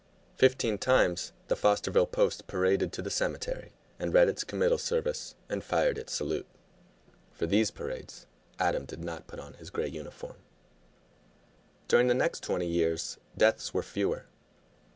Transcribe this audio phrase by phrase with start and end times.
[0.35, 5.63] Fifteen times the Fosterville Post paraded to the cemetery and read its committal service and
[5.63, 6.47] fired its salute.
[7.33, 8.25] For these parades
[8.57, 10.37] Adam did not put on his gray uniform.
[11.87, 14.25] During the next twenty years deaths were fewer.